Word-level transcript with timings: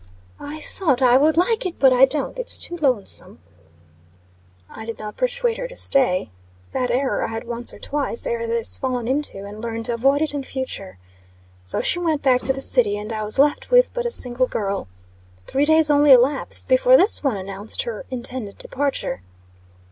"I 0.39 0.59
thought 0.61 1.03
I 1.03 1.15
would 1.15 1.37
like 1.37 1.63
it, 1.63 1.77
but 1.77 1.93
I 1.93 2.05
don't. 2.05 2.39
It's 2.39 2.57
too 2.57 2.75
lonesome." 2.75 3.37
I 4.67 4.83
did 4.83 4.97
not 4.97 5.15
persuade 5.15 5.59
her 5.59 5.67
to 5.67 5.75
stay. 5.75 6.31
That 6.71 6.89
error 6.89 7.23
I 7.23 7.27
had 7.27 7.43
once 7.45 7.71
or 7.71 7.77
twice, 7.77 8.25
ere 8.25 8.47
this, 8.47 8.79
fallen 8.79 9.07
into, 9.07 9.45
and 9.45 9.61
learned 9.61 9.85
to 9.85 9.93
avoid 9.93 10.23
it 10.23 10.33
in 10.33 10.41
future. 10.41 10.97
So 11.65 11.81
she 11.81 11.99
went 11.99 12.23
back 12.23 12.41
to 12.41 12.51
the 12.51 12.61
city, 12.61 12.97
and 12.97 13.13
I 13.13 13.21
was 13.23 13.37
left 13.37 13.69
with 13.69 13.93
but 13.93 14.07
a 14.07 14.09
single 14.09 14.47
girl. 14.47 14.87
Three 15.45 15.65
days 15.65 15.91
only 15.91 16.11
elapsed 16.13 16.67
before 16.67 16.97
this 16.97 17.23
one 17.23 17.37
announced 17.37 17.83
her 17.83 18.05
intended 18.09 18.57
departure. 18.57 19.21